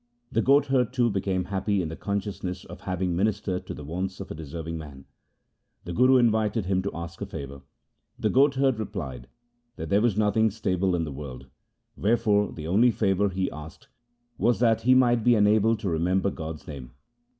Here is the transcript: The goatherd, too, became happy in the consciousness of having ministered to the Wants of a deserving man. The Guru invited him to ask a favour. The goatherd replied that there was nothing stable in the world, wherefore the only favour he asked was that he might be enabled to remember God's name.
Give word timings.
The 0.31 0.41
goatherd, 0.41 0.93
too, 0.93 1.11
became 1.11 1.43
happy 1.45 1.79
in 1.79 1.89
the 1.89 1.95
consciousness 1.95 2.65
of 2.65 2.81
having 2.81 3.15
ministered 3.15 3.67
to 3.67 3.73
the 3.75 3.83
Wants 3.83 4.19
of 4.19 4.31
a 4.31 4.33
deserving 4.33 4.75
man. 4.79 5.05
The 5.85 5.93
Guru 5.93 6.17
invited 6.17 6.65
him 6.65 6.81
to 6.81 6.91
ask 6.95 7.21
a 7.21 7.25
favour. 7.27 7.61
The 8.17 8.31
goatherd 8.31 8.79
replied 8.79 9.27
that 9.75 9.89
there 9.89 10.01
was 10.01 10.17
nothing 10.17 10.49
stable 10.49 10.95
in 10.95 11.03
the 11.03 11.11
world, 11.11 11.45
wherefore 11.95 12.51
the 12.51 12.65
only 12.65 12.89
favour 12.89 13.29
he 13.29 13.51
asked 13.51 13.89
was 14.39 14.59
that 14.59 14.81
he 14.81 14.95
might 14.95 15.23
be 15.23 15.35
enabled 15.35 15.77
to 15.81 15.89
remember 15.89 16.31
God's 16.31 16.65
name. 16.67 16.93